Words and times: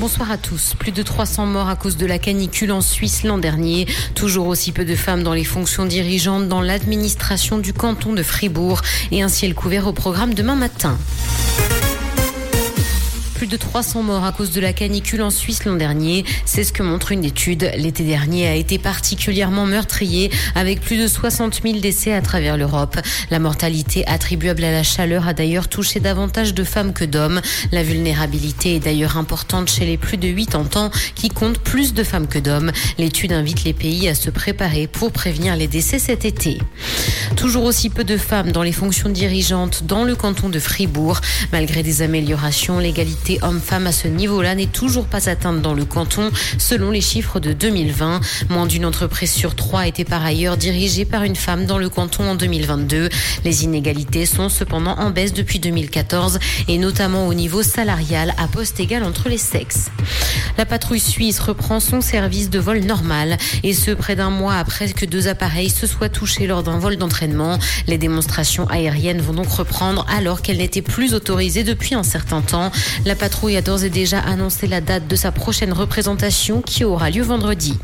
Bonsoir 0.00 0.30
à 0.30 0.38
tous. 0.38 0.72
Plus 0.78 0.92
de 0.92 1.02
300 1.02 1.44
morts 1.44 1.68
à 1.68 1.76
cause 1.76 1.98
de 1.98 2.06
la 2.06 2.18
canicule 2.18 2.72
en 2.72 2.80
Suisse 2.80 3.22
l'an 3.22 3.36
dernier. 3.36 3.86
Toujours 4.14 4.46
aussi 4.46 4.72
peu 4.72 4.86
de 4.86 4.96
femmes 4.96 5.22
dans 5.22 5.34
les 5.34 5.44
fonctions 5.44 5.84
dirigeantes 5.84 6.48
dans 6.48 6.62
l'administration 6.62 7.58
du 7.58 7.74
canton 7.74 8.14
de 8.14 8.22
Fribourg 8.22 8.80
et 9.10 9.20
un 9.20 9.28
ciel 9.28 9.54
couvert 9.54 9.86
au 9.86 9.92
programme 9.92 10.32
demain 10.32 10.54
matin. 10.54 10.96
Plus 13.38 13.46
de 13.46 13.56
300 13.56 14.02
morts 14.02 14.24
à 14.24 14.32
cause 14.32 14.50
de 14.50 14.60
la 14.60 14.72
canicule 14.72 15.22
en 15.22 15.30
Suisse 15.30 15.64
l'an 15.64 15.76
dernier. 15.76 16.24
C'est 16.44 16.64
ce 16.64 16.72
que 16.72 16.82
montre 16.82 17.12
une 17.12 17.24
étude. 17.24 17.70
L'été 17.76 18.02
dernier 18.02 18.48
a 18.48 18.56
été 18.56 18.78
particulièrement 18.78 19.64
meurtrier 19.64 20.32
avec 20.56 20.80
plus 20.80 20.96
de 20.96 21.06
60 21.06 21.60
000 21.62 21.78
décès 21.78 22.12
à 22.12 22.20
travers 22.20 22.56
l'Europe. 22.56 22.96
La 23.30 23.38
mortalité 23.38 24.04
attribuable 24.08 24.64
à 24.64 24.72
la 24.72 24.82
chaleur 24.82 25.28
a 25.28 25.34
d'ailleurs 25.34 25.68
touché 25.68 26.00
davantage 26.00 26.52
de 26.52 26.64
femmes 26.64 26.92
que 26.92 27.04
d'hommes. 27.04 27.40
La 27.70 27.84
vulnérabilité 27.84 28.74
est 28.74 28.80
d'ailleurs 28.80 29.16
importante 29.16 29.70
chez 29.70 29.86
les 29.86 29.98
plus 29.98 30.16
de 30.16 30.32
80 30.32 30.70
ans 30.74 30.90
qui 31.14 31.28
comptent 31.28 31.60
plus 31.60 31.94
de 31.94 32.02
femmes 32.02 32.26
que 32.26 32.40
d'hommes. 32.40 32.72
L'étude 32.98 33.32
invite 33.32 33.62
les 33.62 33.72
pays 33.72 34.08
à 34.08 34.16
se 34.16 34.30
préparer 34.30 34.88
pour 34.88 35.12
prévenir 35.12 35.54
les 35.54 35.68
décès 35.68 36.00
cet 36.00 36.24
été. 36.24 36.58
Toujours 37.36 37.64
aussi 37.64 37.90
peu 37.90 38.04
de 38.04 38.16
femmes 38.16 38.52
dans 38.52 38.62
les 38.62 38.72
fonctions 38.72 39.08
dirigeantes 39.08 39.84
dans 39.84 40.04
le 40.04 40.16
canton 40.16 40.48
de 40.48 40.58
Fribourg. 40.58 41.20
Malgré 41.52 41.82
des 41.82 42.02
améliorations, 42.02 42.78
l'égalité 42.78 43.38
homme-femme 43.42 43.86
à 43.86 43.92
ce 43.92 44.08
niveau-là 44.08 44.54
n'est 44.54 44.66
toujours 44.66 45.06
pas 45.06 45.28
atteinte 45.28 45.62
dans 45.62 45.74
le 45.74 45.84
canton, 45.84 46.30
selon 46.58 46.90
les 46.90 47.00
chiffres 47.00 47.38
de 47.38 47.52
2020. 47.52 48.20
Moins 48.48 48.66
d'une 48.66 48.84
entreprise 48.84 49.32
sur 49.32 49.54
trois 49.54 49.86
était 49.86 50.04
par 50.04 50.24
ailleurs 50.24 50.56
dirigée 50.56 51.04
par 51.04 51.22
une 51.22 51.36
femme 51.36 51.66
dans 51.66 51.78
le 51.78 51.88
canton 51.88 52.30
en 52.30 52.34
2022. 52.34 53.08
Les 53.44 53.64
inégalités 53.64 54.26
sont 54.26 54.48
cependant 54.48 54.98
en 54.98 55.10
baisse 55.10 55.32
depuis 55.32 55.60
2014 55.60 56.38
et 56.66 56.78
notamment 56.78 57.28
au 57.28 57.34
niveau 57.34 57.62
salarial 57.62 58.34
à 58.38 58.48
poste 58.48 58.80
égal 58.80 59.04
entre 59.04 59.28
les 59.28 59.38
sexes. 59.38 59.90
La 60.56 60.66
patrouille 60.66 61.00
suisse 61.00 61.38
reprend 61.38 61.78
son 61.78 62.00
service 62.00 62.50
de 62.50 62.58
vol 62.58 62.80
normal 62.80 63.36
et 63.62 63.74
ce 63.74 63.92
près 63.92 64.16
d'un 64.16 64.30
mois 64.30 64.56
après 64.56 64.92
que 64.92 65.06
deux 65.06 65.28
appareils 65.28 65.70
se 65.70 65.86
soient 65.86 66.08
touchés 66.08 66.46
lors 66.46 66.62
d'un 66.62 66.78
vol 66.78 66.96
d'entraînement. 66.96 67.17
Les 67.86 67.98
démonstrations 67.98 68.66
aériennes 68.68 69.20
vont 69.20 69.32
donc 69.32 69.48
reprendre 69.48 70.06
alors 70.08 70.42
qu'elles 70.42 70.58
n'étaient 70.58 70.82
plus 70.82 71.14
autorisées 71.14 71.64
depuis 71.64 71.94
un 71.94 72.02
certain 72.02 72.40
temps. 72.40 72.70
La 73.04 73.14
patrouille 73.14 73.56
a 73.56 73.62
d'ores 73.62 73.84
et 73.84 73.90
déjà 73.90 74.20
annoncé 74.20 74.66
la 74.66 74.80
date 74.80 75.08
de 75.08 75.16
sa 75.16 75.32
prochaine 75.32 75.72
représentation 75.72 76.62
qui 76.62 76.84
aura 76.84 77.10
lieu 77.10 77.22
vendredi. 77.22 77.78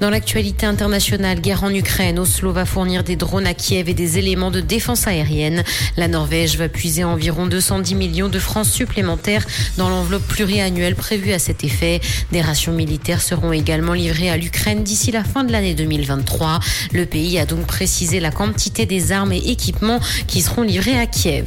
Dans 0.00 0.10
l'actualité 0.10 0.66
internationale, 0.66 1.40
guerre 1.40 1.64
en 1.64 1.72
Ukraine, 1.72 2.18
Oslo 2.18 2.52
va 2.52 2.64
fournir 2.64 3.04
des 3.04 3.16
drones 3.16 3.46
à 3.46 3.54
Kiev 3.54 3.88
et 3.88 3.94
des 3.94 4.18
éléments 4.18 4.50
de 4.50 4.60
défense 4.60 5.06
aérienne. 5.06 5.64
La 5.96 6.08
Norvège 6.08 6.56
va 6.56 6.68
puiser 6.68 7.04
environ 7.04 7.46
210 7.46 7.94
millions 7.94 8.28
de 8.28 8.38
francs 8.38 8.66
supplémentaires 8.66 9.46
dans 9.76 9.88
l'enveloppe 9.88 10.26
pluriannuelle 10.26 10.96
prévue 10.96 11.32
à 11.32 11.38
cet 11.38 11.64
effet. 11.64 12.00
Des 12.32 12.40
rations 12.40 12.72
militaires 12.72 13.22
seront 13.22 13.52
également 13.52 13.92
livrées 13.92 14.30
à 14.30 14.36
l'Ukraine 14.36 14.82
d'ici 14.82 15.12
la 15.12 15.24
fin 15.24 15.44
de 15.44 15.52
l'année 15.52 15.74
2023. 15.74 16.60
Le 16.92 17.06
pays 17.06 17.38
a 17.38 17.46
donc 17.46 17.66
précisé 17.66 18.20
la 18.20 18.30
quantité 18.30 18.86
des 18.86 19.12
armes 19.12 19.32
et 19.32 19.50
équipements 19.50 20.00
qui 20.26 20.42
seront 20.42 20.62
livrés 20.62 20.98
à 20.98 21.06
Kiev. 21.06 21.46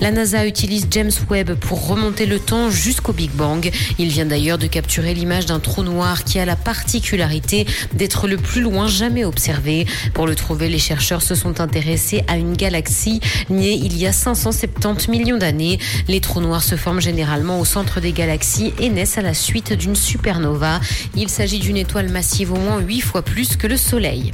La 0.00 0.10
NASA 0.10 0.46
utilise 0.46 0.86
James 0.90 1.12
Webb 1.30 1.54
pour 1.54 1.86
remonter 1.88 2.26
le 2.26 2.38
temps 2.38 2.70
jusqu'au 2.70 3.12
Big 3.12 3.30
Bang. 3.30 3.70
Il 3.98 4.08
vient 4.08 4.26
d'ailleurs 4.26 4.58
de 4.58 4.66
capturer 4.66 5.14
l'image 5.14 5.46
d'un 5.46 5.60
trou 5.60 5.82
noir 5.82 6.24
qui 6.24 6.38
a 6.38 6.44
la 6.44 6.56
particularité 6.56 7.53
d'être 7.94 8.26
le 8.26 8.36
plus 8.36 8.60
loin 8.60 8.86
jamais 8.86 9.24
observé. 9.24 9.86
Pour 10.12 10.26
le 10.26 10.34
trouver, 10.34 10.68
les 10.68 10.78
chercheurs 10.78 11.22
se 11.22 11.34
sont 11.34 11.60
intéressés 11.60 12.22
à 12.28 12.36
une 12.36 12.56
galaxie 12.56 13.20
née 13.50 13.74
il 13.74 13.96
y 13.96 14.06
a 14.06 14.12
570 14.12 15.08
millions 15.08 15.38
d'années. 15.38 15.78
Les 16.08 16.20
trous 16.20 16.40
noirs 16.40 16.62
se 16.62 16.76
forment 16.76 17.00
généralement 17.00 17.60
au 17.60 17.64
centre 17.64 18.00
des 18.00 18.12
galaxies 18.12 18.72
et 18.80 18.88
naissent 18.88 19.18
à 19.18 19.22
la 19.22 19.34
suite 19.34 19.72
d'une 19.72 19.96
supernova. 19.96 20.80
Il 21.14 21.28
s'agit 21.28 21.58
d'une 21.58 21.76
étoile 21.76 22.08
massive 22.10 22.52
au 22.52 22.56
moins 22.56 22.80
8 22.80 23.00
fois 23.00 23.22
plus 23.22 23.56
que 23.56 23.66
le 23.66 23.76
Soleil. 23.76 24.32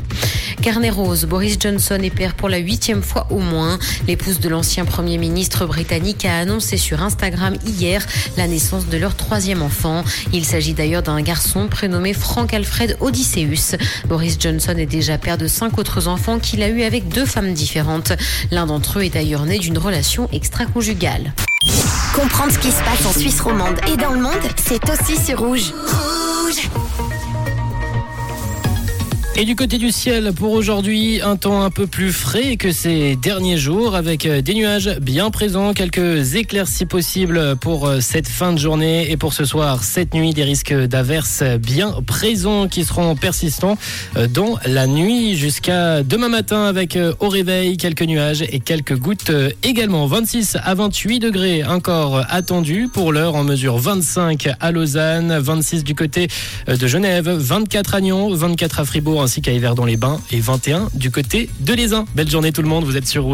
Carnet 0.60 0.90
rose, 0.90 1.24
Boris 1.24 1.56
Johnson 1.58 1.98
est 2.02 2.10
père 2.10 2.34
pour 2.34 2.50
la 2.50 2.58
huitième 2.58 3.02
fois 3.02 3.26
au 3.30 3.38
moins. 3.38 3.78
L'épouse 4.06 4.40
de 4.40 4.48
l'ancien 4.48 4.84
Premier 4.84 5.16
ministre 5.16 5.64
britannique 5.64 6.26
a 6.26 6.38
annoncé 6.38 6.76
sur 6.76 7.02
Instagram 7.02 7.54
hier 7.66 8.06
la 8.36 8.46
naissance 8.46 8.86
de 8.86 8.98
leur 8.98 9.14
troisième 9.14 9.62
enfant. 9.62 10.04
Il 10.34 10.44
s'agit 10.44 10.74
d'ailleurs 10.74 11.02
d'un 11.02 11.22
garçon 11.22 11.68
prénommé 11.68 12.12
Frank 12.12 12.52
Alfred 12.52 12.96
Odysseus. 13.00 13.78
Boris 14.06 14.36
Johnson 14.38 14.74
est 14.76 14.86
déjà 14.86 15.16
père 15.16 15.38
de 15.38 15.46
cinq 15.46 15.78
autres 15.78 16.08
enfants 16.08 16.38
qu'il 16.38 16.62
a 16.62 16.68
eu 16.68 16.82
avec 16.82 17.08
deux 17.08 17.26
femmes 17.26 17.54
différentes. 17.54 18.12
L'un 18.50 18.66
d'entre 18.66 18.98
eux 18.98 19.04
est 19.04 19.14
d'ailleurs 19.14 19.46
né 19.46 19.58
d'une 19.58 19.78
relation 19.78 20.28
extra-conjugale. 20.30 21.32
Comprendre 22.14 22.52
ce 22.52 22.58
qui 22.58 22.70
se 22.70 22.82
passe 22.82 23.06
en 23.06 23.18
Suisse 23.18 23.40
romande 23.40 23.80
et 23.90 23.96
dans 23.96 24.12
le 24.12 24.20
monde, 24.20 24.32
c'est 24.56 24.82
aussi 24.90 25.16
sur 25.16 25.38
Rouge. 25.40 25.72
Et 29.40 29.46
du 29.46 29.56
côté 29.56 29.78
du 29.78 29.90
ciel, 29.90 30.34
pour 30.34 30.52
aujourd'hui, 30.52 31.22
un 31.22 31.36
temps 31.36 31.62
un 31.62 31.70
peu 31.70 31.86
plus 31.86 32.12
frais 32.12 32.58
que 32.58 32.72
ces 32.72 33.16
derniers 33.16 33.56
jours, 33.56 33.94
avec 33.94 34.26
euh, 34.26 34.42
des 34.42 34.52
nuages 34.52 34.98
bien 35.00 35.30
présents, 35.30 35.72
quelques 35.72 36.34
éclaircies 36.34 36.84
possibles 36.84 37.56
pour 37.56 37.88
euh, 37.88 38.00
cette 38.00 38.28
fin 38.28 38.52
de 38.52 38.58
journée 38.58 39.10
et 39.10 39.16
pour 39.16 39.32
ce 39.32 39.46
soir, 39.46 39.82
cette 39.82 40.12
nuit, 40.12 40.34
des 40.34 40.42
risques 40.42 40.74
d'averses 40.74 41.42
bien 41.58 41.94
présents 42.06 42.68
qui 42.68 42.84
seront 42.84 43.16
persistants 43.16 43.78
euh, 44.18 44.26
dans 44.26 44.58
la 44.66 44.86
nuit 44.86 45.36
jusqu'à 45.36 46.02
demain 46.02 46.28
matin 46.28 46.64
avec 46.64 46.98
au 47.20 47.30
réveil 47.30 47.78
quelques 47.78 48.02
nuages 48.02 48.42
et 48.42 48.60
quelques 48.60 48.98
gouttes 48.98 49.32
également. 49.62 50.06
26 50.06 50.58
à 50.62 50.74
28 50.74 51.18
degrés 51.18 51.64
encore 51.64 52.26
attendus 52.28 52.90
pour 52.92 53.10
l'heure 53.10 53.36
en 53.36 53.44
mesure 53.44 53.78
25 53.78 54.50
à 54.60 54.70
Lausanne, 54.70 55.38
26 55.38 55.82
du 55.82 55.94
côté 55.94 56.28
de 56.68 56.86
Genève, 56.86 57.30
24 57.30 57.94
à 57.94 58.00
Nyon, 58.02 58.34
24 58.34 58.80
à 58.80 58.84
Fribourg 58.84 59.29
ainsi 59.30 59.42
qu'à 59.42 59.52
Yverdon-les-Bains 59.52 60.20
et 60.32 60.40
21 60.40 60.88
du 60.92 61.12
côté 61.12 61.48
de 61.60 61.72
l'Aisin. 61.72 62.04
Belle 62.16 62.28
journée 62.28 62.50
tout 62.50 62.62
le 62.62 62.68
monde, 62.68 62.82
vous 62.82 62.96
êtes 62.96 63.06
sur 63.06 63.28